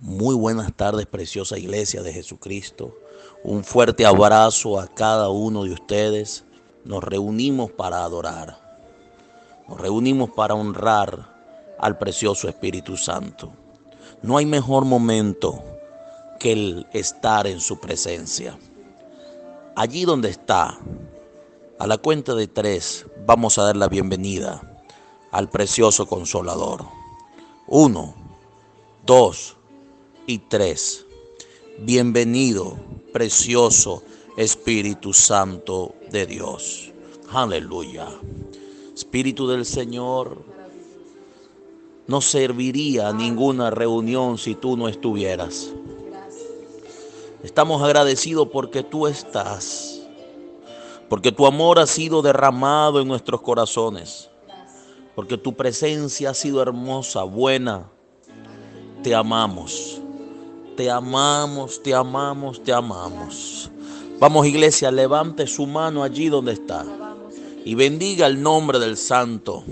[0.00, 2.94] Muy buenas tardes, preciosa iglesia de Jesucristo.
[3.42, 6.44] Un fuerte abrazo a cada uno de ustedes.
[6.84, 8.58] Nos reunimos para adorar.
[9.66, 11.34] Nos reunimos para honrar
[11.78, 13.52] al precioso Espíritu Santo.
[14.20, 15.64] No hay mejor momento
[16.38, 18.58] que el estar en su presencia.
[19.76, 20.78] Allí donde está,
[21.78, 24.60] a la cuenta de tres, vamos a dar la bienvenida
[25.30, 26.84] al precioso consolador.
[27.66, 28.14] Uno,
[29.06, 29.55] dos,
[30.26, 31.06] y 3.
[31.78, 32.76] Bienvenido,
[33.12, 34.02] precioso
[34.36, 36.90] Espíritu Santo de Dios.
[37.30, 38.08] Aleluya.
[38.94, 40.42] Espíritu del Señor,
[42.08, 45.70] no serviría ninguna reunión si tú no estuvieras.
[47.44, 50.02] Estamos agradecidos porque tú estás,
[51.08, 54.28] porque tu amor ha sido derramado en nuestros corazones,
[55.14, 57.90] porque tu presencia ha sido hermosa, buena.
[59.02, 60.00] Te amamos.
[60.76, 63.70] Te amamos, te amamos, te amamos.
[64.18, 66.84] Vamos iglesia, levante su mano allí donde está
[67.64, 69.64] y bendiga el nombre del Santo.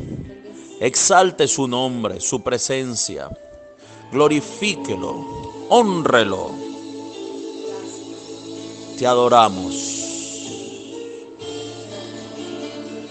[0.81, 3.29] Exalte su nombre, su presencia.
[4.11, 6.51] Glorifíquelo, honrelo.
[8.99, 9.75] Te adoramos.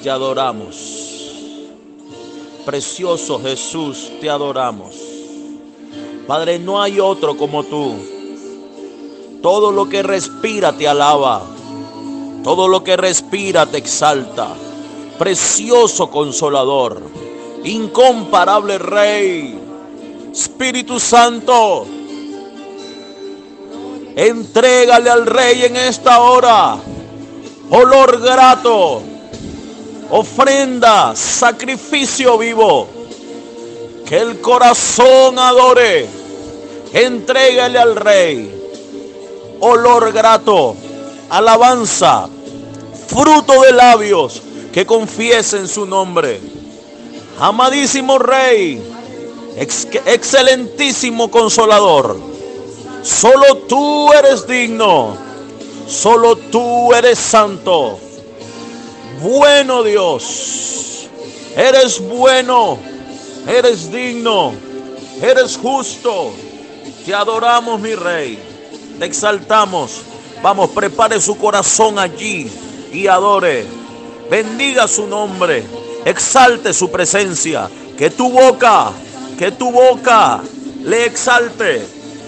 [0.02, 1.03] Te adoramos.
[2.66, 5.03] Precioso Jesús, te adoramos.
[6.27, 7.95] Padre, no hay otro como tú.
[9.41, 11.43] Todo lo que respira te alaba.
[12.43, 14.49] Todo lo que respira te exalta.
[15.19, 17.01] Precioso consolador.
[17.66, 19.59] Incomparable Rey.
[20.31, 21.85] Espíritu Santo.
[24.16, 26.77] Entrégale al Rey en esta hora.
[27.69, 29.01] Olor grato.
[30.09, 31.13] Ofrenda.
[31.17, 32.92] Sacrificio vivo
[34.08, 36.08] que el corazón adore.
[36.94, 38.64] Entrégale al rey
[39.66, 40.76] olor grato,
[41.30, 42.28] alabanza,
[43.08, 44.42] fruto de labios
[44.74, 46.42] que confiesen su nombre.
[47.40, 48.84] Amadísimo rey,
[49.56, 52.19] excelentísimo consolador,
[53.03, 55.16] solo tú eres digno,
[55.88, 57.97] solo tú eres santo.
[59.22, 61.08] Bueno Dios,
[61.56, 62.78] eres bueno
[63.48, 64.54] Eres digno,
[65.22, 66.34] eres justo.
[67.06, 68.40] Te adoramos, mi rey.
[69.00, 70.02] Te exaltamos.
[70.42, 72.50] Vamos, prepare su corazón allí
[72.92, 73.66] y adore.
[74.30, 75.64] Bendiga su nombre.
[76.06, 77.70] Exalte su presencia.
[77.98, 78.92] Que tu boca,
[79.38, 80.42] que tu boca
[80.84, 81.86] le exalte.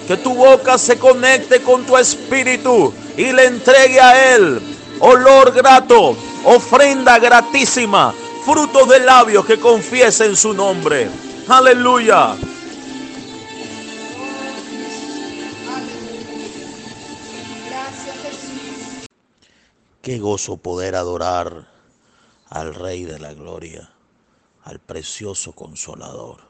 [0.08, 4.62] Que tu boca se conecte con tu espíritu y le entregue a él
[5.00, 8.14] olor grato, ofrenda gratísima
[8.45, 11.09] frutos de labios que confiesen su nombre.
[11.47, 12.35] Aleluya.
[20.03, 21.67] Qué gozo poder adorar
[22.50, 23.91] al Rey de la Gloria,
[24.63, 26.41] al precioso Consolador.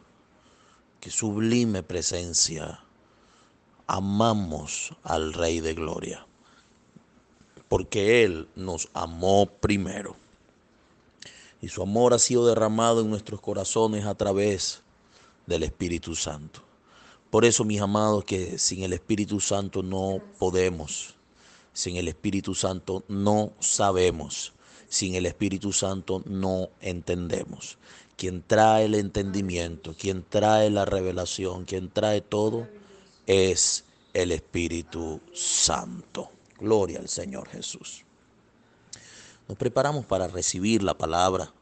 [1.00, 2.82] Qué sublime presencia.
[3.88, 6.26] Amamos al Rey de Gloria,
[7.70, 10.25] porque Él nos amó primero
[11.62, 14.82] y su amor ha sido derramado en nuestros corazones a través
[15.46, 16.62] del Espíritu Santo.
[17.30, 21.16] Por eso, mis amados, que sin el Espíritu Santo no podemos,
[21.74, 24.54] sin el Espíritu Santo no sabemos,
[24.88, 27.78] sin el Espíritu Santo no entendemos.
[28.16, 32.68] Quien trae el entendimiento, quien trae la revelación, quien trae todo,
[33.28, 33.84] es
[34.14, 36.30] el Espíritu Santo.
[36.58, 38.05] Gloria al Señor Jesús.
[39.48, 41.54] Nos preparamos para recibir la palabra.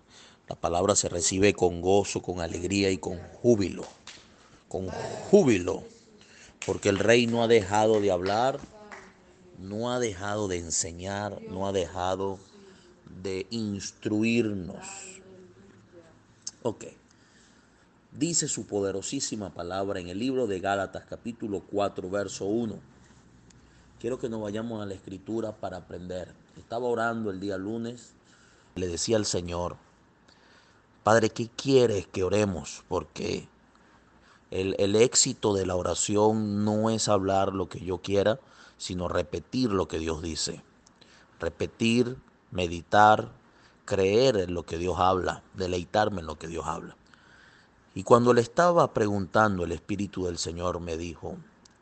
[0.47, 3.83] La palabra se recibe con gozo, con alegría y con júbilo.
[4.69, 5.83] Con júbilo.
[6.65, 8.59] Porque el rey no ha dejado de hablar,
[9.59, 12.39] no ha dejado de enseñar, no ha dejado
[13.21, 14.87] de instruirnos.
[16.61, 16.85] Ok.
[18.13, 22.79] Dice su poderosísima palabra en el libro de Gálatas capítulo 4, verso 1.
[23.99, 26.42] Quiero que nos vayamos a la escritura para aprender.
[26.57, 28.13] Estaba orando el día lunes,
[28.75, 29.77] le decía al Señor,
[31.03, 32.83] Padre, ¿qué quieres que oremos?
[32.87, 33.47] Porque
[34.51, 38.39] el, el, éxito de la oración no es hablar lo que yo quiera,
[38.77, 40.63] sino repetir lo que Dios dice.
[41.39, 42.17] Repetir,
[42.51, 43.31] meditar,
[43.85, 46.95] creer en lo que Dios habla, deleitarme en lo que Dios habla.
[47.95, 51.37] Y cuando le estaba preguntando, el Espíritu del Señor me dijo,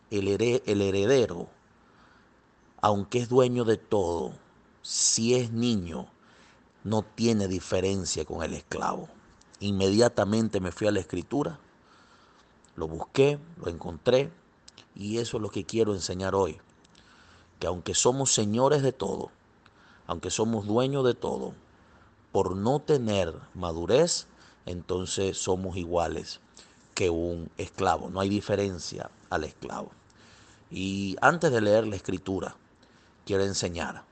[0.09, 1.47] el, heredero,
[2.81, 4.33] aunque es dueño de todo,
[4.81, 6.07] si es niño,
[6.83, 9.07] no tiene diferencia con el esclavo.
[9.59, 11.59] Inmediatamente me fui a la escritura,
[12.75, 14.31] lo busqué, lo encontré
[14.95, 16.59] Y eso es lo que quiero enseñar hoy.
[17.59, 19.29] Que aunque somos señores de todo,
[20.07, 21.53] aunque somos dueños de todo,
[22.31, 24.27] por no tener madurez,
[24.65, 26.41] entonces somos iguales
[26.95, 28.09] que un esclavo.
[28.09, 29.91] No hay diferencia al esclavo.
[30.71, 32.55] Y antes de leer la escritura,
[33.25, 34.03] quiero enseñar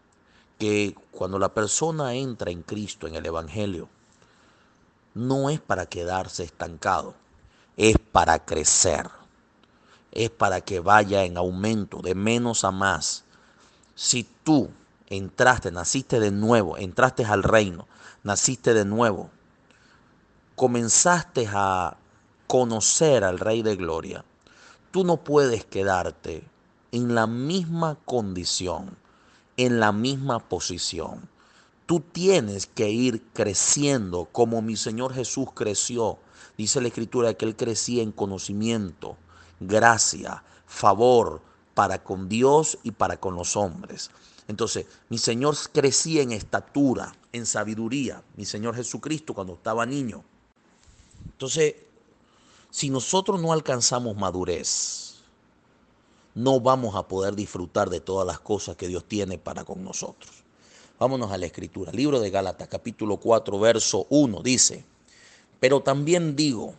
[0.60, 3.88] que cuando la persona entra en Cristo, en el Evangelio,
[5.16, 7.16] no es para quedarse estancado,
[7.78, 9.10] es para crecer,
[10.12, 13.24] es para que vaya en aumento, de menos a más.
[13.96, 14.70] Si tú
[15.08, 17.88] entraste, naciste de nuevo, entraste al reino,
[18.24, 19.30] naciste de nuevo,
[20.56, 21.96] comenzaste a
[22.48, 24.26] conocer al Rey de Gloria,
[24.92, 26.44] tú no puedes quedarte
[26.92, 28.98] en la misma condición,
[29.60, 31.28] en la misma posición.
[31.86, 36.18] Tú tienes que ir creciendo como mi Señor Jesús creció.
[36.58, 39.18] Dice la Escritura que Él crecía en conocimiento,
[39.60, 41.42] gracia, favor
[41.74, 44.12] para con Dios y para con los hombres.
[44.48, 50.24] Entonces, mi Señor crecía en estatura, en sabiduría, mi Señor Jesucristo cuando estaba niño.
[51.26, 51.76] Entonces,
[52.70, 55.09] si nosotros no alcanzamos madurez,
[56.36, 60.31] no vamos a poder disfrutar de todas las cosas que Dios tiene para con nosotros.
[61.00, 61.92] Vámonos a la escritura.
[61.92, 64.84] Libro de Gálatas, capítulo 4, verso 1, dice,
[65.60, 66.74] pero también digo,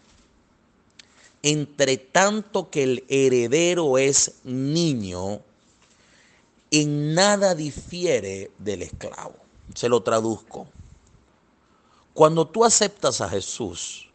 [1.43, 5.41] entre tanto que el heredero es niño,
[6.71, 9.35] en nada difiere del esclavo.
[9.75, 10.67] Se lo traduzco.
[12.15, 14.09] Cuando tú aceptas a Jesús,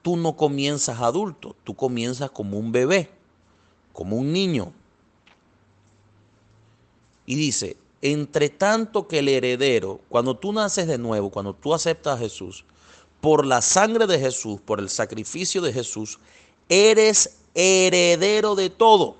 [0.00, 3.10] tú no comienzas adulto, tú comienzas como un bebé,
[3.92, 4.72] como un niño.
[7.26, 12.16] Y dice, entre tanto que el heredero, cuando tú naces de nuevo, cuando tú aceptas
[12.16, 12.64] a Jesús,
[13.20, 16.18] por la sangre de Jesús, por el sacrificio de Jesús,
[16.68, 19.16] eres heredero de todo.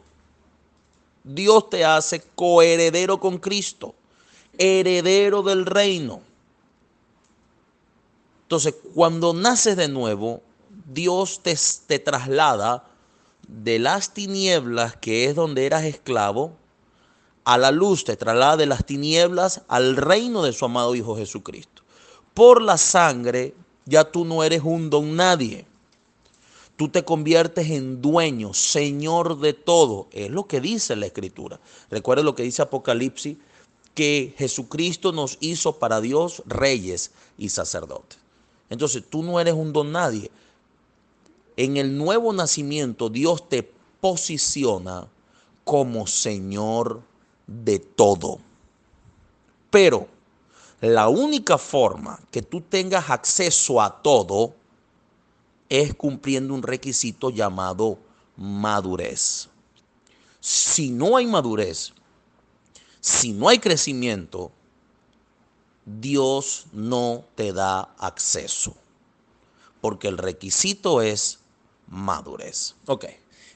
[1.22, 3.94] Dios te hace coheredero con Cristo,
[4.58, 6.20] heredero del reino.
[8.42, 10.42] Entonces, cuando naces de nuevo,
[10.92, 12.84] Dios te, te, traslada
[13.52, 16.56] de las tinieblas, que es donde eras esclavo,
[17.44, 21.82] a la luz, te traslada de las tinieblas al reino de su amado Hijo Jesucristo.
[22.34, 23.54] Por la sangre,
[23.84, 25.66] ya tú no eres un don nadie
[26.82, 30.08] tú te conviertes en dueño, señor de todo.
[30.10, 31.60] Es lo que dice la escritura.
[31.90, 33.36] Recuerda lo que dice Apocalipsis,
[33.94, 38.18] que Jesucristo nos hizo para Dios reyes y sacerdotes.
[38.68, 40.32] Entonces tú no eres un don nadie.
[41.62, 43.62] En el nuevo nacimiento Dios te
[44.00, 45.06] posiciona
[45.62, 47.02] como Señor
[47.46, 48.40] de todo.
[49.70, 50.08] Pero
[50.80, 54.56] la única forma que tú tengas acceso a todo
[55.68, 57.96] es cumpliendo un requisito llamado
[58.36, 59.48] madurez.
[60.40, 61.92] Si no hay madurez,
[63.00, 64.50] si no hay crecimiento,
[65.86, 68.74] Dios no te da acceso.
[69.80, 71.38] Porque el requisito es
[71.92, 72.74] madurez.
[72.86, 73.04] Ok.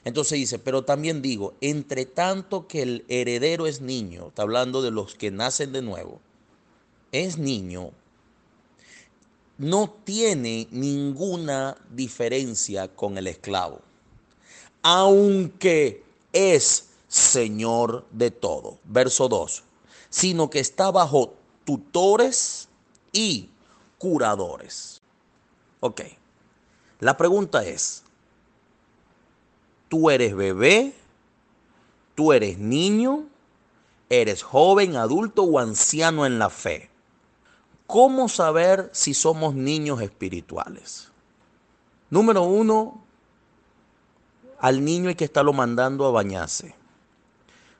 [0.05, 4.93] Entonces dice, pero también digo, entre tanto que el heredero es niño, está hablando de
[4.93, 6.21] los que nacen de nuevo,
[7.11, 7.91] es niño,
[9.59, 13.81] no tiene ninguna diferencia con el esclavo,
[14.83, 18.79] aunque es Señor de todo.
[18.85, 19.65] Verso 2,
[20.09, 22.69] sino que está bajo tutores
[23.13, 23.49] y
[23.99, 25.01] curadores.
[25.81, 26.03] Ok,
[27.01, 28.05] la pregunta es,
[29.89, 30.95] ¿tú eres bebé?
[32.15, 33.25] ¿Tú eres niño?
[34.09, 36.91] ¿Eres joven, adulto o anciano en la fe?
[37.87, 41.11] ¿Cómo saber si somos niños espirituales?
[42.11, 43.03] Número uno,
[44.59, 46.75] al niño hay que estarlo mandando a bañarse.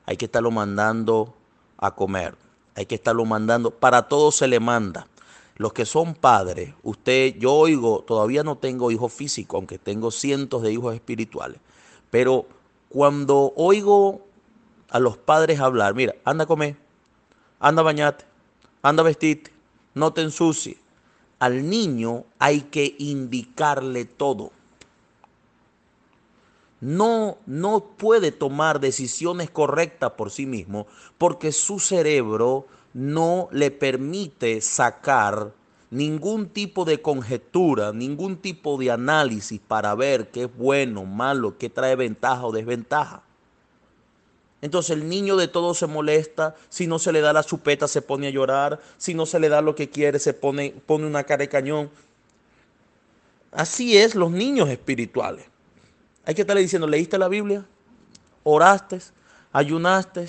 [0.05, 1.33] Hay que estarlo mandando
[1.77, 2.35] a comer.
[2.75, 3.71] Hay que estarlo mandando.
[3.71, 5.07] Para todo se le manda.
[5.55, 10.61] Los que son padres, usted, yo oigo, todavía no tengo hijos físicos, aunque tengo cientos
[10.61, 11.59] de hijos espirituales.
[12.11, 12.45] Pero
[12.89, 14.21] cuando oigo
[14.89, 16.77] a los padres hablar, mira, anda a comer,
[17.59, 18.25] anda a bañarte,
[18.81, 19.51] anda a vestirte,
[19.93, 20.77] no te ensucies.
[21.39, 24.51] Al niño hay que indicarle todo.
[26.79, 30.87] No, no puede tomar decisiones correctas por sí mismo
[31.17, 35.53] porque su cerebro no le permite sacar
[35.89, 41.69] ningún tipo de conjetura, ningún tipo de análisis para ver qué es bueno, malo, qué
[41.69, 43.23] trae ventaja o desventaja.
[44.61, 48.01] Entonces el niño de todo se molesta, si no se le da la chupeta se
[48.01, 51.23] pone a llorar, si no se le da lo que quiere se pone, pone una
[51.23, 51.89] cara de cañón.
[53.51, 55.45] Así es los niños espirituales.
[56.25, 57.65] Hay que estarle diciendo, ¿leíste la Biblia?
[58.47, 58.99] oraste,
[59.51, 60.27] ayunaste.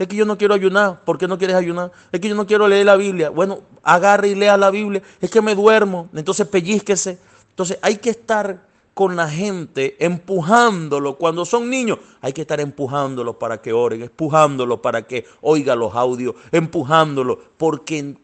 [0.00, 1.04] Es que yo no quiero ayunar.
[1.04, 1.92] ¿Por qué no quieres ayunar?
[2.10, 3.28] Es que yo no quiero leer la Biblia.
[3.28, 5.02] Bueno, agarre y lea la Biblia.
[5.20, 6.08] Es que me duermo.
[6.14, 7.18] Entonces pellizquese.
[7.50, 11.16] Entonces hay que estar con la gente, empujándolo.
[11.16, 15.94] Cuando son niños, hay que estar empujándolo para que oren, empujándolo para que oiga los
[15.94, 18.16] audios, empujándolo, porque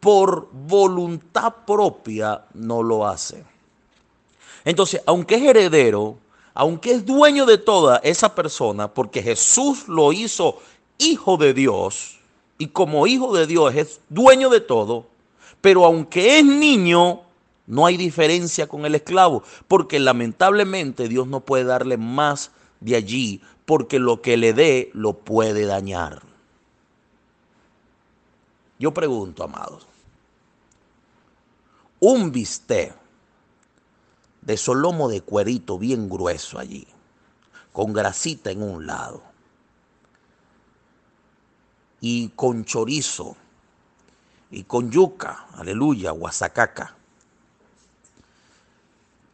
[0.00, 3.44] por voluntad propia no lo hace.
[4.64, 6.16] Entonces, aunque es heredero,
[6.54, 10.58] aunque es dueño de toda esa persona, porque Jesús lo hizo
[10.98, 12.20] hijo de Dios,
[12.56, 15.06] y como hijo de Dios es dueño de todo,
[15.60, 17.22] pero aunque es niño,
[17.66, 23.40] no hay diferencia con el esclavo, porque lamentablemente Dios no puede darle más de allí,
[23.64, 26.22] porque lo que le dé lo puede dañar.
[28.78, 29.86] Yo pregunto, amados,
[32.00, 32.94] un bistec
[34.44, 36.86] de solomo de cuerito bien grueso allí,
[37.72, 39.22] con grasita en un lado,
[42.00, 43.36] y con chorizo,
[44.50, 46.96] y con yuca, aleluya, guasacaca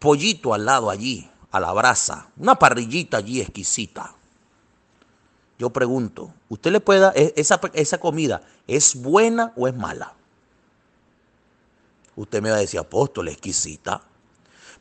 [0.00, 4.14] pollito al lado allí, a la brasa, una parrillita allí exquisita.
[5.58, 10.14] Yo pregunto, ¿usted le puede dar e-, esa, esa comida, es buena o es mala?
[12.16, 14.02] Usted me va a decir, apóstol, exquisita.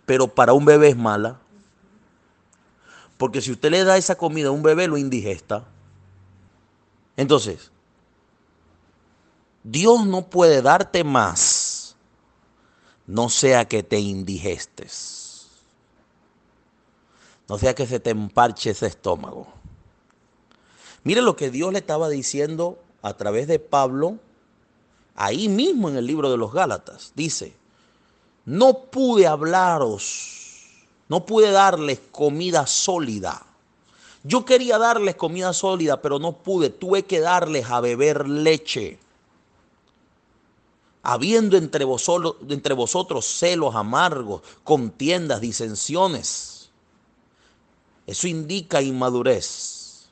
[0.10, 1.40] Pero para un bebé es mala.
[3.16, 5.68] Porque si usted le da esa comida a un bebé, lo indigesta.
[7.16, 7.72] Entonces,
[9.64, 11.96] Dios no puede darte más
[13.06, 15.48] no sea que te indigestes,
[17.48, 19.48] no sea que se te emparche ese estómago.
[21.04, 24.18] Mire lo que Dios le estaba diciendo a través de Pablo,
[25.14, 27.14] ahí mismo en el libro de los Gálatas.
[27.16, 27.59] Dice,
[28.50, 30.66] no pude hablaros,
[31.08, 33.46] no pude darles comida sólida.
[34.24, 36.72] Yo quería darles comida sólida, pero no pude.
[36.72, 38.98] Tuve que darles a beber leche
[41.04, 46.72] habiendo entre vosotros, celos amargos, contiendas, disensiones.
[48.08, 50.10] Eso indica inmadurez.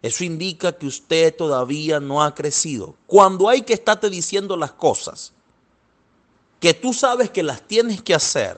[0.00, 2.94] Eso indica que usted todavía no ha crecido.
[3.08, 5.33] Cuando hay que estarte diciendo las cosas
[6.64, 8.56] que tú sabes que las tienes que hacer,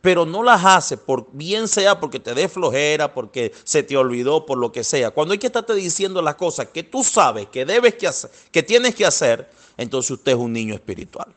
[0.00, 4.44] pero no las hace, por bien sea porque te dé flojera, porque se te olvidó,
[4.44, 5.12] por lo que sea.
[5.12, 8.64] Cuando hay que estarte diciendo las cosas que tú sabes que debes que hacer, que
[8.64, 11.32] tienes que hacer, entonces usted es un niño espiritual.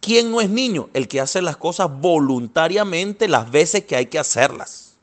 [0.00, 0.88] ¿Quién no es niño?
[0.94, 4.94] El que hace las cosas voluntariamente las veces que hay que hacerlas.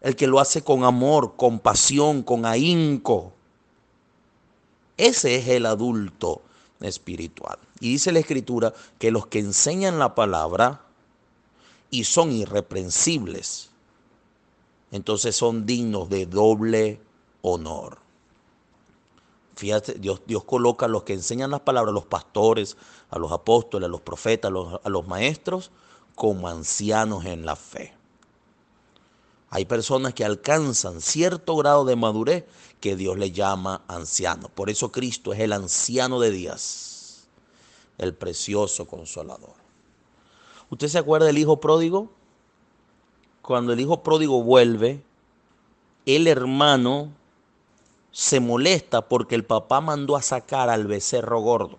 [0.00, 3.34] El que lo hace con amor, con pasión, con ahínco.
[4.96, 6.40] Ese es el adulto
[6.80, 7.58] espiritual.
[7.80, 10.82] Y dice la escritura que los que enseñan la palabra
[11.90, 13.70] y son irreprensibles,
[14.92, 17.00] entonces son dignos de doble
[17.42, 17.98] honor.
[19.56, 22.76] Fíjate, Dios, Dios coloca a los que enseñan las palabras, a los pastores,
[23.10, 25.70] a los apóstoles, a los profetas, a los, a los maestros,
[26.14, 27.94] como ancianos en la fe.
[29.50, 32.44] Hay personas que alcanzan cierto grado de madurez
[32.80, 34.48] que Dios le llama anciano.
[34.48, 37.28] Por eso Cristo es el anciano de días,
[37.98, 39.54] el precioso consolador.
[40.70, 42.10] ¿Usted se acuerda del hijo pródigo?
[43.42, 45.02] Cuando el hijo pródigo vuelve,
[46.06, 47.12] el hermano
[48.12, 51.78] se molesta porque el papá mandó a sacar al becerro gordo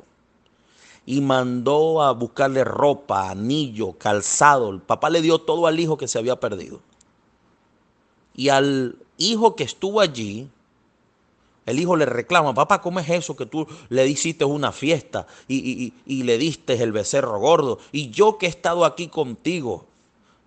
[1.05, 4.69] y mandó a buscarle ropa, anillo, calzado.
[4.69, 6.81] El papá le dio todo al hijo que se había perdido.
[8.35, 10.49] Y al hijo que estuvo allí,
[11.65, 15.93] el hijo le reclama, papá, ¿cómo es eso que tú le hiciste una fiesta y,
[16.05, 17.79] y, le diste el becerro gordo?
[17.91, 19.85] Y yo que he estado aquí contigo,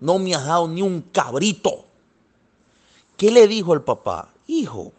[0.01, 1.85] no me has dado ni un cabrito.
[3.17, 4.33] ¿Qué le dijo el papá?
[4.47, 4.93] Hijo,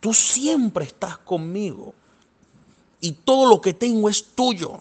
[0.00, 1.94] Tú siempre estás conmigo
[3.02, 4.80] y todo lo que tengo es tuyo.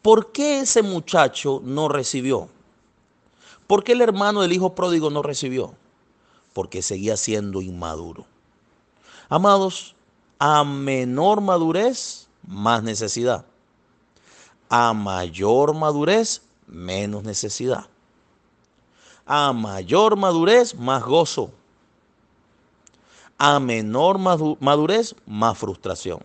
[0.00, 2.48] ¿Por qué ese muchacho no recibió?
[3.68, 5.74] ¿Por qué el hermano del hijo pródigo no recibió?
[6.52, 8.26] Porque seguía siendo inmaduro.
[9.28, 9.94] Amados,
[10.40, 13.44] a menor madurez, más necesidad.
[14.68, 17.86] A mayor madurez, menos necesidad.
[19.24, 21.52] A mayor madurez, más gozo
[23.38, 26.20] a menor madurez, más frustración.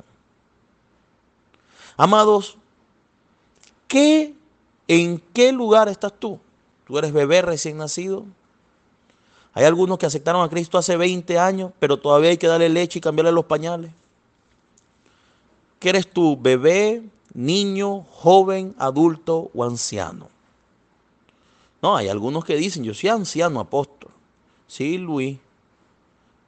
[1.96, 2.58] Amados,
[3.88, 4.36] ¿qué,
[4.88, 6.40] ¿en qué lugar estás tú?
[6.86, 8.26] ¿Tú eres bebé recién nacido?
[9.54, 13.00] Hay algunos que aceptaron a Cristo hace 20 años, pero todavía hay que darle leche
[13.00, 13.92] y cambiarle los pañales.
[15.80, 20.30] ¿Qué eres tú, bebé, niño, joven, adulto o anciano?
[21.82, 24.12] No, hay algunos que dicen, yo soy anciano apóstol.
[24.68, 25.38] Sí, Luis.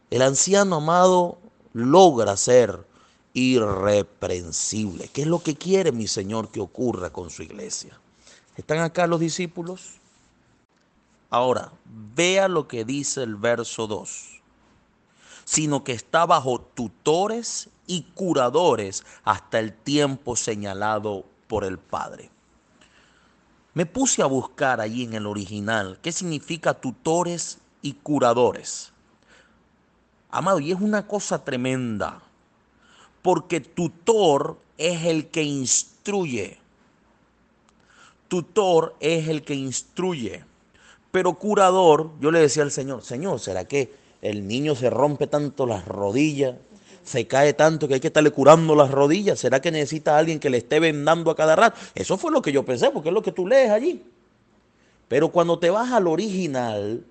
[0.10, 1.38] El anciano amado
[1.74, 2.86] logra ser
[3.34, 5.10] irreprensible.
[5.10, 8.00] ¿Qué es lo que quiere mi Señor que ocurra con su iglesia?
[8.56, 10.00] ¿Están acá los discípulos?
[11.29, 14.41] Ahora, vea lo que dice el verso 2.
[15.44, 22.29] Sino que está bajo tutores y curadores hasta el tiempo señalado por el Padre.
[23.74, 28.94] Me puse a buscar allí en el original qué significa tutores y curadores.
[30.32, 32.22] Amado, y es una cosa tremenda,
[33.22, 36.60] porque tutor es el que instruye.
[38.27, 40.46] Tutor es el que instruye.
[41.15, 43.89] Pero curador, yo le decía al Señor, Señor, ¿será que
[44.22, 46.57] el niño se rompe tanto las rodillas?
[47.05, 49.39] Se cae tanto que hay que estarle curando las rodillas.
[49.39, 51.79] ¿Será que necesita alguien que le esté vendando a cada rato?
[51.95, 54.03] Eso fue lo que yo pensé, porque es lo que tú lees allí.
[55.07, 57.05] Pero cuando te vas al original,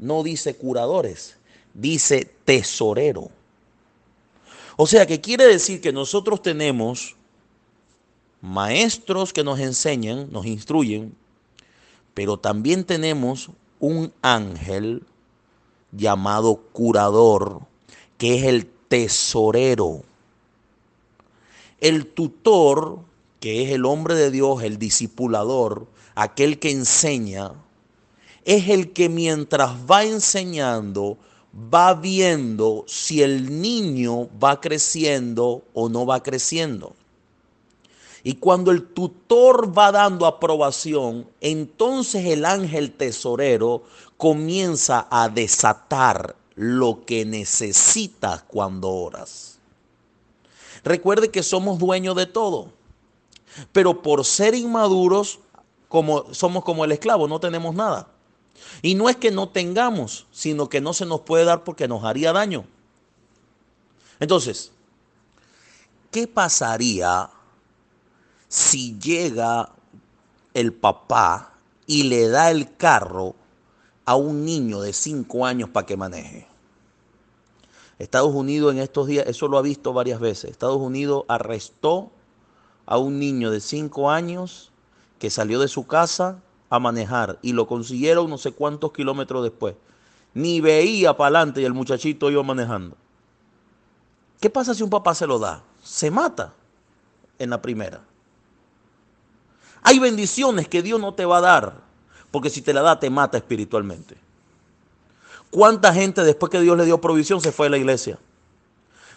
[0.00, 1.36] no dice curadores,
[1.74, 3.30] dice tesorero.
[4.76, 7.14] O sea que quiere decir que nosotros tenemos
[8.40, 11.14] maestros que nos enseñan, nos instruyen,
[12.14, 15.02] pero también tenemos un ángel
[15.92, 17.60] llamado curador,
[18.16, 20.02] que es el tesorero.
[21.80, 23.00] El tutor,
[23.40, 27.52] que es el hombre de Dios, el discipulador, aquel que enseña,
[28.44, 31.18] es el que mientras va enseñando,
[31.54, 36.94] va viendo si el niño va creciendo o no va creciendo.
[38.26, 43.84] Y cuando el tutor va dando aprobación, entonces el ángel tesorero
[44.16, 49.58] comienza a desatar lo que necesitas cuando oras.
[50.84, 52.72] Recuerde que somos dueños de todo,
[53.72, 55.40] pero por ser inmaduros,
[55.88, 58.08] como somos como el esclavo, no tenemos nada.
[58.80, 62.04] Y no es que no tengamos, sino que no se nos puede dar porque nos
[62.04, 62.64] haría daño.
[64.18, 64.72] Entonces,
[66.10, 67.28] ¿qué pasaría
[68.54, 69.68] si llega
[70.54, 71.54] el papá
[71.88, 73.34] y le da el carro
[74.04, 76.46] a un niño de 5 años para que maneje?
[77.98, 82.12] Estados Unidos en estos días, eso lo ha visto varias veces, Estados Unidos arrestó
[82.86, 84.70] a un niño de 5 años
[85.18, 86.40] que salió de su casa
[86.70, 89.74] a manejar y lo consiguieron no sé cuántos kilómetros después.
[90.32, 92.96] Ni veía para adelante y el muchachito iba manejando.
[94.40, 95.64] ¿Qué pasa si un papá se lo da?
[95.82, 96.54] Se mata
[97.40, 98.13] en la primera.
[99.84, 101.74] Hay bendiciones que Dios no te va a dar,
[102.32, 104.16] porque si te la da te mata espiritualmente.
[105.50, 108.18] ¿Cuánta gente después que Dios le dio provisión se fue a la iglesia?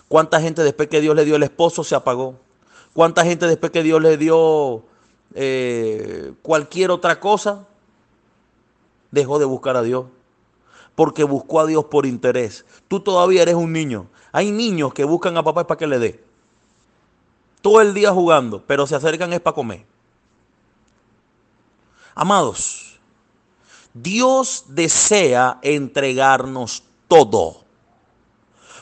[0.08, 2.36] ¿Cuánta gente después que Dios le dio el esposo se apagó?
[2.94, 4.84] ¿Cuánta gente después que Dios le dio
[5.34, 7.68] eh, cualquier otra cosa,
[9.12, 10.06] dejó de buscar a Dios.
[10.96, 12.66] Porque buscó a Dios por interés.
[12.88, 14.08] Tú todavía eres un niño.
[14.32, 16.24] Hay niños que buscan a papá para que le dé.
[17.62, 19.86] Todo el día jugando, pero se acercan es para comer.
[22.20, 23.00] Amados,
[23.94, 27.58] Dios desea entregarnos todo.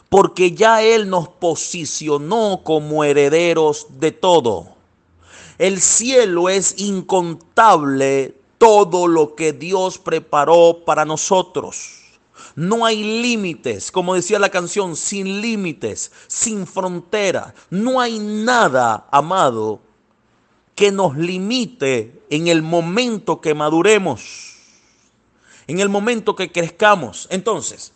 [0.07, 4.77] Porque ya Él nos posicionó como herederos de todo.
[5.57, 12.03] El cielo es incontable todo lo que Dios preparó para nosotros.
[12.55, 17.53] No hay límites, como decía la canción, sin límites, sin frontera.
[17.69, 19.81] No hay nada, amado,
[20.75, 24.57] que nos limite en el momento que maduremos,
[25.67, 27.27] en el momento que crezcamos.
[27.31, 27.93] Entonces,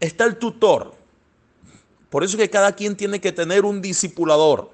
[0.00, 0.94] está el tutor.
[2.10, 4.70] Por eso que cada quien tiene que tener un discipulador.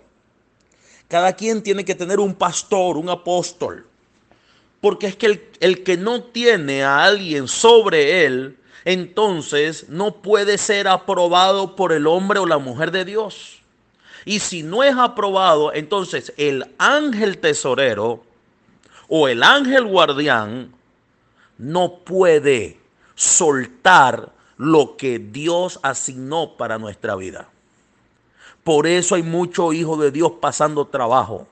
[1.09, 3.87] Cada quien tiene que tener un pastor, un apóstol.
[4.81, 10.59] Porque es que el, el, que no tiene a alguien sobre él, entonces no puede
[10.59, 13.63] ser aprobado por el hombre o la mujer de Dios.
[14.25, 18.25] Y si no es aprobado, entonces el ángel tesorero
[19.09, 20.73] o el ángel guardián
[21.59, 22.79] no puede
[23.15, 27.49] soltar lo que Dios asignó para nuestra vida.
[28.63, 31.47] Por eso hay muchos hijos de Dios pasando trabajo,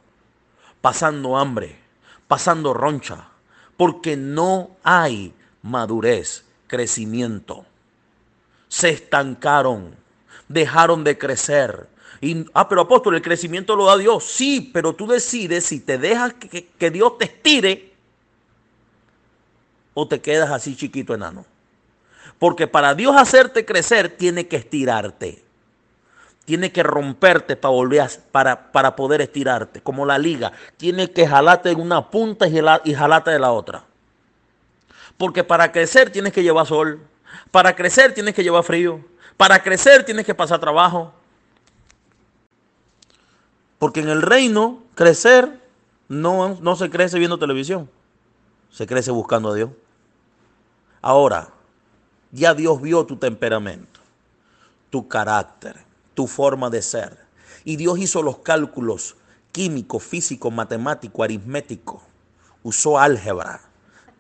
[0.81, 1.79] pasando hambre,
[2.27, 3.29] pasando roncha,
[3.77, 7.67] porque no hay madurez, crecimiento.
[8.69, 9.95] Se estancaron,
[10.49, 11.89] dejaron de crecer.
[12.23, 14.23] Y, ah, pero apóstol, el crecimiento lo da Dios.
[14.23, 17.93] Sí, pero tú decides si te dejas que, Dios te estire
[19.93, 21.45] o te quedas así chiquito enano.
[22.39, 25.43] Porque para Dios hacerte crecer tiene que estirarte
[26.45, 30.51] tiene que romperte para volver para, para poder estirarte, como la liga.
[30.77, 33.85] Tiene que jalarte de una punta y, y jalarte de la otra.
[35.17, 37.01] Porque para crecer tienes que llevar sol.
[37.53, 39.01] Para crecer tienes que llevar frío.
[39.37, 41.15] Para crecer tienes que pasar trabajo.
[43.83, 45.61] Porque en el reino, crecer
[46.07, 47.91] no, no se crece viendo televisión.
[48.71, 49.71] Se crece buscando a Dios.
[51.01, 51.53] Ahora,
[52.31, 53.99] ya Dios vio tu temperamento,
[54.89, 57.27] tu carácter, tu forma de ser.
[57.65, 59.17] Y Dios hizo los cálculos
[59.51, 62.03] químicos, físicos, matemáticos, aritméticos.
[62.63, 63.63] Usó álgebra,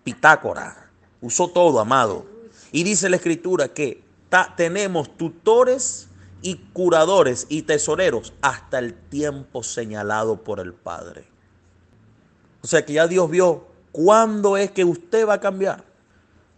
[0.02, 2.26] pitácora, usó todo, amado.
[2.72, 4.02] Y dice la escritura que
[4.56, 6.08] tenemos tutores
[6.42, 11.24] y curadores y tesoreros hasta el tiempo señalado por el Padre.
[12.62, 15.84] O sea que ya Dios vio cuándo es que usted va a cambiar.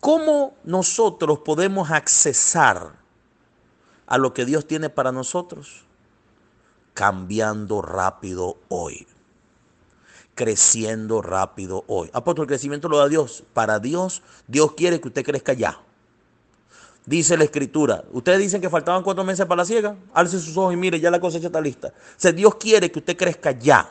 [0.01, 2.93] ¿Cómo nosotros podemos accesar
[4.07, 5.85] a lo que Dios tiene para nosotros?
[6.93, 9.07] Cambiando rápido hoy.
[10.35, 12.11] Creciendo rápido hoy.
[12.13, 13.45] Apóstol, el crecimiento lo da Dios.
[13.55, 15.81] Para Dios, Dios quiere que usted crezca ya.
[17.07, 18.03] Dice la escritura.
[18.13, 19.95] Ustedes dicen que faltaban cuatro meses para la siega.
[20.15, 21.89] Alce sus ojos y mire, ya la cosecha está lista.
[21.89, 23.91] O sea, Dios quiere que usted crezca ya.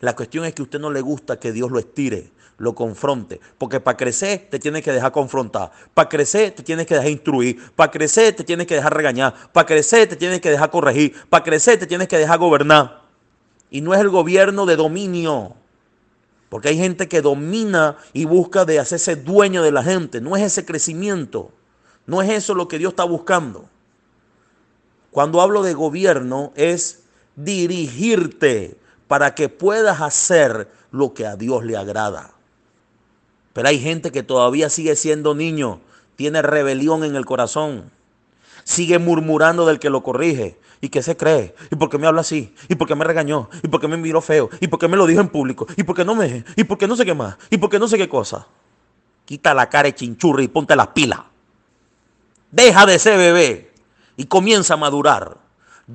[0.00, 3.38] La cuestión es que a usted no le gusta que Dios lo estire, lo confronte.
[3.58, 5.72] Porque para crecer te tiene que dejar confrontar.
[5.92, 7.70] Para crecer te tiene que dejar instruir.
[7.72, 9.34] Para crecer te tiene que dejar regañar.
[9.52, 11.14] Para crecer te tiene que dejar corregir.
[11.28, 13.02] Para crecer te tienes que dejar gobernar.
[13.70, 15.54] Y no es el gobierno de dominio.
[16.48, 20.22] Porque hay gente que domina y busca de hacerse dueño de la gente.
[20.22, 21.52] No es ese crecimiento.
[22.06, 23.68] No es eso lo que Dios está buscando.
[25.10, 27.04] Cuando hablo de gobierno es
[27.36, 32.32] dirigirte para que puedas hacer lo que a Dios le agrada.
[33.52, 35.80] Pero hay gente que todavía sigue siendo niño,
[36.16, 37.90] tiene rebelión en el corazón,
[38.64, 40.58] sigue murmurando del que lo corrige.
[40.82, 41.54] ¿Y qué se cree?
[41.70, 42.54] ¿Y por qué me habla así?
[42.68, 43.50] ¿Y por qué me regañó?
[43.62, 44.48] ¿Y por qué me miró feo?
[44.60, 45.66] ¿Y por qué me lo dijo en público?
[45.76, 46.42] ¿Y por qué no me?
[46.56, 47.36] ¿Y por qué no sé qué más?
[47.50, 48.46] ¿Y por qué no sé qué cosa?
[49.26, 51.20] Quita la cara de chinchurri y ponte las pilas.
[52.50, 53.72] Deja de ser bebé
[54.16, 55.38] y comienza a madurar.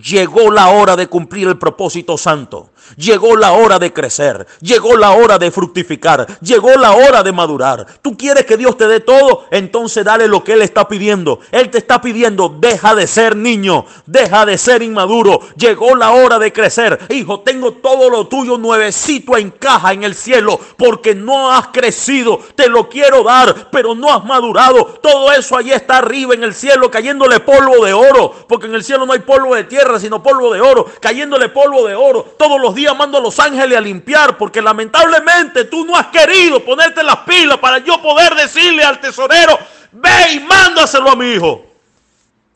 [0.01, 2.71] Llegó la hora de cumplir el propósito santo.
[2.97, 4.45] Llegó la hora de crecer.
[4.59, 6.27] Llegó la hora de fructificar.
[6.41, 7.85] Llegó la hora de madurar.
[8.01, 11.39] Tú quieres que Dios te dé todo, entonces dale lo que Él está pidiendo.
[11.51, 15.39] Él te está pidiendo, deja de ser niño, deja de ser inmaduro.
[15.55, 16.99] Llegó la hora de crecer.
[17.09, 22.39] Hijo, tengo todo lo tuyo nuevecito en caja en el cielo porque no has crecido.
[22.55, 24.85] Te lo quiero dar, pero no has madurado.
[25.01, 28.83] Todo eso allí está arriba en el cielo cayéndole polvo de oro, porque en el
[28.83, 32.23] cielo no hay polvo de tierra sino polvo de oro, cayéndole polvo de oro.
[32.37, 36.63] Todos los días mando a los ángeles a limpiar, porque lamentablemente tú no has querido
[36.63, 39.57] ponerte las pilas para yo poder decirle al tesorero,
[39.91, 41.65] ve y mándaselo a mi hijo.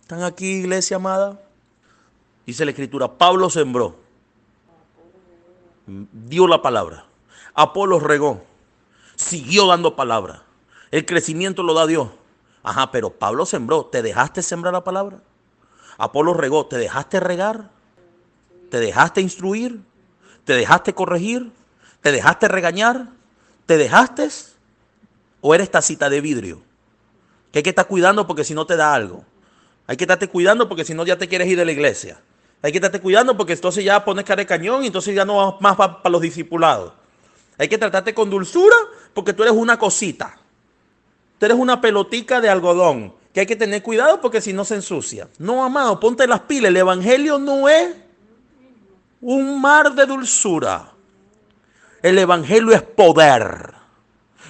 [0.02, 1.40] ¿Están aquí, iglesia amada?
[2.46, 3.96] Dice la escritura, Pablo sembró,
[5.86, 7.06] dio la palabra,
[7.54, 8.42] Apolo regó,
[9.16, 10.44] siguió dando palabra.
[10.92, 12.10] El crecimiento lo da Dios.
[12.64, 13.86] Ajá, pero Pablo sembró.
[13.86, 15.20] ¿Te dejaste sembrar la palabra?
[16.00, 17.70] Apolo regó, ¿te dejaste regar?
[18.72, 19.82] ¿Te dejaste instruir?
[20.46, 21.52] ¿Te dejaste corregir?
[22.02, 23.10] ¿Te dejaste regañar?
[23.66, 24.30] ¿Te dejaste?
[25.42, 26.62] ¿O eres tacita de vidrio?
[27.52, 29.26] Que hay que estar cuidando porque si no te da algo.
[29.88, 32.22] Hay que estarte cuidando porque si no ya te quieres ir de la iglesia.
[32.62, 35.36] Hay que estarte cuidando porque entonces ya pones cara de cañón y entonces ya no
[35.36, 36.94] vas más para los discipulados.
[37.58, 38.76] Hay que tratarte con dulzura
[39.14, 40.38] porque tú eres una cosita.
[41.38, 44.76] Tú eres una pelotica de algodón que hay que tener cuidado porque si no se
[44.76, 45.30] ensucia.
[45.38, 46.72] No, amado, ponte las pilas.
[46.72, 47.96] El Evangelio no es
[49.22, 50.92] un mar de dulzura.
[52.04, 53.79] El Evangelio es poder.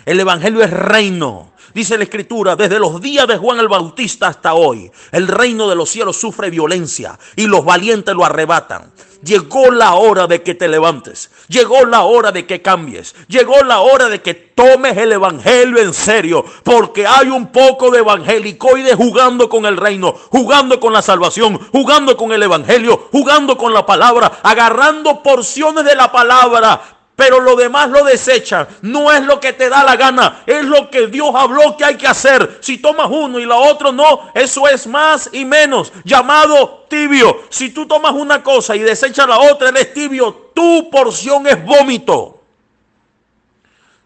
[0.09, 1.51] El Evangelio es reino.
[1.71, 5.75] Dice la Escritura, desde los días de Juan el Bautista hasta hoy, el reino de
[5.75, 8.91] los cielos sufre violencia y los valientes lo arrebatan.
[9.21, 11.29] Llegó la hora de que te levantes.
[11.47, 13.13] Llegó la hora de que cambies.
[13.27, 16.43] Llegó la hora de que tomes el evangelio en serio.
[16.63, 22.17] Porque hay un poco de evangelicoide jugando con el reino, jugando con la salvación, jugando
[22.17, 27.89] con el evangelio, jugando con la palabra, agarrando porciones de la palabra pero lo demás
[27.89, 28.65] lo desechan.
[28.81, 31.97] No es lo que te da la gana, es lo que Dios habló que hay
[31.97, 32.59] que hacer.
[32.61, 37.41] Si tomas uno y la otro no, eso es más y menos, llamado tibio.
[37.49, 42.41] Si tú tomas una cosa y desechas la otra, eres tibio, tu porción es vómito.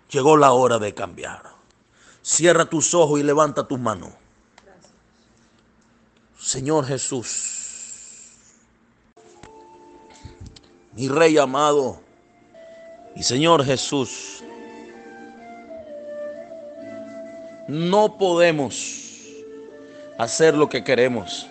[0.09, 1.43] Llegó la hora de cambiar.
[2.23, 4.09] Cierra tus ojos y levanta tus manos.
[6.39, 8.31] Señor Jesús,
[10.93, 12.01] mi Rey amado,
[13.15, 14.43] y Señor Jesús,
[17.67, 19.03] no podemos
[20.17, 21.47] hacer lo que queremos.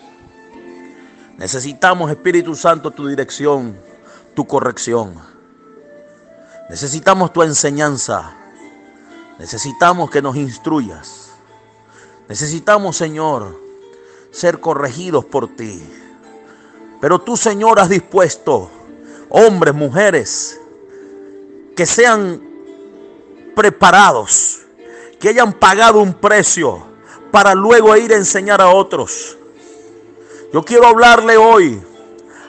[1.37, 3.77] Necesitamos, Espíritu Santo, tu dirección,
[4.35, 5.15] tu corrección.
[6.69, 8.35] Necesitamos tu enseñanza.
[9.39, 11.31] Necesitamos que nos instruyas.
[12.29, 13.59] Necesitamos, Señor,
[14.31, 15.83] ser corregidos por ti.
[17.01, 18.69] Pero tú, Señor, has dispuesto
[19.29, 20.59] hombres, mujeres,
[21.75, 22.41] que sean
[23.55, 24.61] preparados,
[25.19, 26.85] que hayan pagado un precio
[27.31, 29.37] para luego ir a enseñar a otros.
[30.53, 31.81] Yo quiero hablarle hoy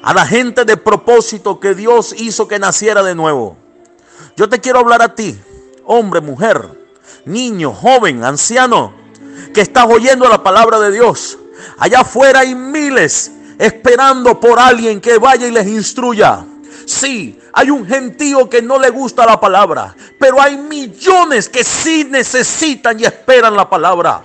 [0.02, 3.56] a la gente de propósito que Dios hizo que naciera de nuevo.
[4.36, 5.38] Yo te quiero hablar a ti,
[5.84, 6.68] hombre, mujer,
[7.24, 8.92] niño, joven, anciano,
[9.54, 11.38] que estás oyendo la palabra de Dios.
[11.78, 16.44] Allá afuera hay miles esperando por alguien que vaya y les instruya.
[16.86, 22.06] Sí, hay un gentío que no le gusta la palabra, pero hay millones que sí
[22.10, 24.22] necesitan y esperan la palabra.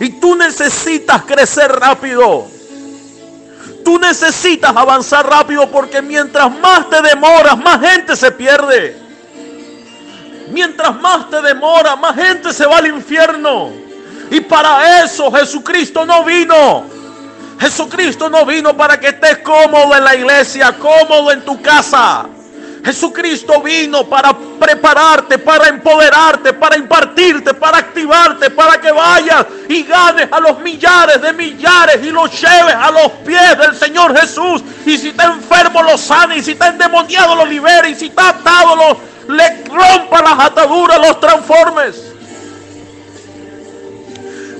[0.00, 2.46] Y tú necesitas crecer rápido.
[3.84, 8.96] Tú necesitas avanzar rápido porque mientras más te demoras, más gente se pierde.
[10.50, 13.70] Mientras más te demora, más gente se va al infierno.
[14.30, 16.97] Y para eso Jesucristo no vino.
[17.58, 22.26] Jesucristo no vino para que estés cómodo en la iglesia, cómodo en tu casa.
[22.84, 30.28] Jesucristo vino para prepararte, para empoderarte, para impartirte, para activarte, para que vayas y ganes
[30.30, 34.62] a los millares de millares y los lleves a los pies del Señor Jesús.
[34.86, 36.38] Y si está enfermo, lo sane.
[36.38, 37.90] Y si está endemoniado, lo libere.
[37.90, 42.08] Y si está atado, lo, le rompa las ataduras, los transformes.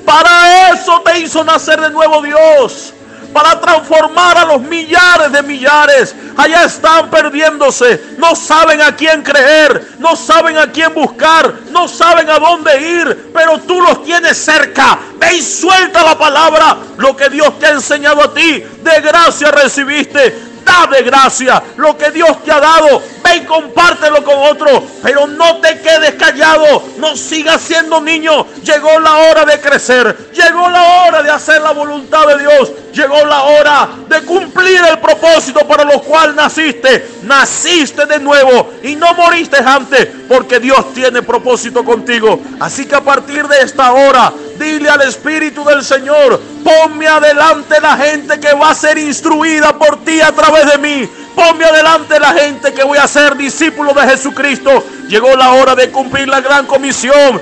[0.09, 2.94] Para eso te hizo nacer de nuevo Dios
[3.31, 6.14] para transformar a los millares de millares.
[6.35, 12.31] Allá están perdiéndose, no saben a quién creer, no saben a quién buscar, no saben
[12.31, 14.99] a dónde ir, pero tú los tienes cerca.
[15.18, 19.51] Ve y suelta la palabra, lo que Dios te ha enseñado a ti, de gracia
[19.51, 20.49] recibiste,
[20.90, 23.03] de gracia lo que Dios te ha dado.
[23.37, 24.85] Y compártelo con otro.
[25.03, 26.85] Pero no te quedes callado.
[26.99, 28.47] No sigas siendo niño.
[28.62, 30.31] Llegó la hora de crecer.
[30.33, 32.73] Llegó la hora de hacer la voluntad de Dios.
[32.93, 37.09] Llegó la hora de cumplir el propósito para lo cual naciste.
[37.23, 42.41] Naciste de nuevo y no moriste antes porque Dios tiene propósito contigo.
[42.61, 47.97] Así que a partir de esta hora, dile al Espíritu del Señor, ponme adelante la
[47.97, 51.09] gente que va a ser instruida por ti a través de mí.
[51.38, 54.83] Ponme adelante la gente que voy a ser discípulo de Jesucristo.
[55.09, 57.40] Llegó la hora de cumplir la gran comisión.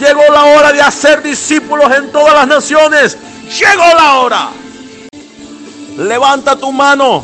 [0.00, 3.18] Llegó la hora de hacer discípulos en todas las naciones.
[3.44, 4.48] Llegó la hora.
[5.98, 7.22] Levanta tu mano.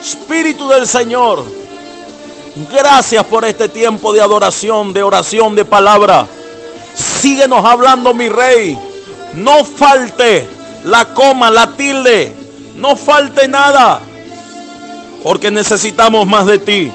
[0.00, 1.44] Espíritu del Señor.
[2.72, 6.26] Gracias por este tiempo de adoración, de oración, de palabra.
[6.96, 8.76] Síguenos hablando, mi rey.
[9.34, 10.48] No falte
[10.82, 12.35] la coma, la tilde.
[12.76, 14.00] No falte nada.
[15.22, 16.92] Porque necesitamos más de ti.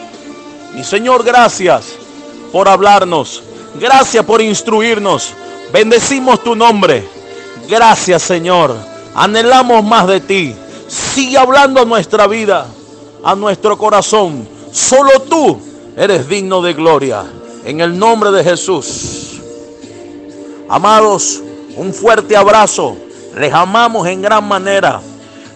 [0.74, 1.86] Mi Señor, gracias
[2.52, 3.44] por hablarnos.
[3.80, 5.34] Gracias por instruirnos.
[5.74, 7.08] Bendecimos tu nombre.
[7.67, 8.76] Gracias, Señor.
[9.15, 10.56] Anhelamos más de ti.
[10.88, 12.67] Sigue hablando a nuestra vida,
[13.24, 14.48] a nuestro corazón.
[14.72, 15.60] Solo tú
[15.98, 17.24] eres digno de gloria.
[17.65, 19.39] En el nombre de Jesús.
[20.67, 21.41] Amados,
[21.76, 22.96] un fuerte abrazo.
[23.38, 25.02] Les amamos en gran manera.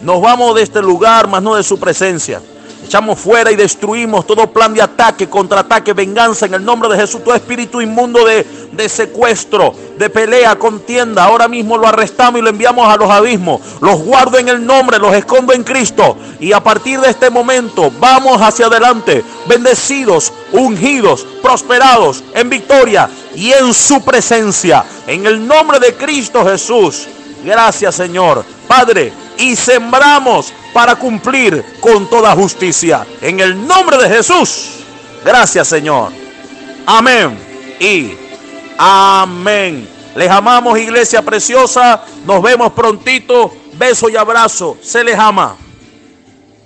[0.01, 2.41] Nos vamos de este lugar, más no de su presencia.
[2.85, 7.23] Echamos fuera y destruimos todo plan de ataque, contraataque, venganza en el nombre de Jesús.
[7.23, 11.23] Todo espíritu inmundo de, de, secuestro, de pelea, contienda.
[11.23, 13.59] Ahora mismo lo arrestamos y lo enviamos a los abismos.
[13.81, 16.15] Los guardo en el nombre, los escondo en Cristo.
[16.39, 23.51] Y a partir de este momento vamos hacia adelante, bendecidos, ungidos, prosperados, en victoria y
[23.51, 24.85] en su presencia.
[25.07, 27.07] En el nombre de Cristo Jesús.
[27.43, 28.45] Gracias Señor.
[28.67, 33.05] Padre, y sembramos para cumplir con toda justicia.
[33.21, 34.83] En el nombre de Jesús.
[35.23, 36.11] Gracias Señor.
[36.85, 37.37] Amén.
[37.79, 38.13] Y
[38.77, 39.87] amén.
[40.15, 42.03] Les amamos iglesia preciosa.
[42.25, 43.51] Nos vemos prontito.
[43.73, 44.77] Beso y abrazo.
[44.81, 45.57] Se les ama.